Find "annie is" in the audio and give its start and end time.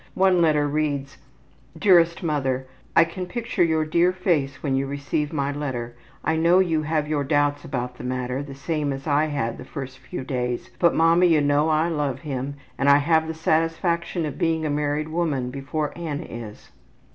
15.95-16.71